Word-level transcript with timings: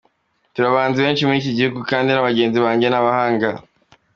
Turi 0.53 0.65
abahanzi 0.69 0.99
benshi 1.05 1.25
muri 1.25 1.37
iki 1.41 1.55
gihugu 1.57 1.79
kandi 1.91 2.07
n’abagenzi 2.09 2.57
banjye 2.65 2.87
ni 2.89 2.97
abahanga. 3.01 3.49